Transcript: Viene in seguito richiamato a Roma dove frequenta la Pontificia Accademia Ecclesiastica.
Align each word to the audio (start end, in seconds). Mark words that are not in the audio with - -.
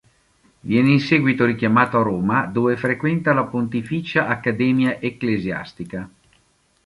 Viene 0.61 0.93
in 0.93 0.99
seguito 0.99 1.45
richiamato 1.45 1.99
a 1.99 2.01
Roma 2.01 2.47
dove 2.47 2.75
frequenta 2.75 3.33
la 3.33 3.43
Pontificia 3.43 4.25
Accademia 4.25 4.99
Ecclesiastica. 4.99 6.09